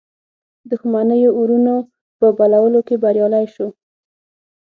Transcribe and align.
دښمنیو 0.69 1.29
اورونو 1.37 1.75
په 2.19 2.27
بلولو 2.37 2.81
کې 2.87 2.95
بریالی 3.03 3.45
سو. 3.55 3.67